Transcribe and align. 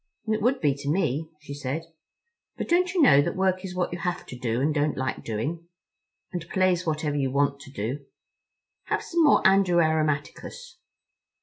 "It 0.25 0.41
would 0.41 0.59
be, 0.61 0.73
to 0.73 0.89
me," 0.89 1.29
she 1.41 1.53
said, 1.53 1.83
"but 2.57 2.67
don't 2.67 2.91
you 2.91 3.03
know 3.03 3.21
that 3.21 3.35
work 3.35 3.63
is 3.63 3.75
what 3.75 3.93
you 3.93 3.99
have 3.99 4.25
to 4.25 4.35
do 4.35 4.59
and 4.59 4.73
don't 4.73 4.97
like 4.97 5.23
doing? 5.23 5.67
And 6.33 6.49
play's 6.49 6.87
whatever 6.87 7.15
you 7.17 7.29
want 7.29 7.59
to 7.59 7.71
do. 7.71 8.07
Have 8.85 9.03
some 9.03 9.21
more 9.23 9.47
Andrew 9.47 9.77
Aromaticus." 9.77 10.77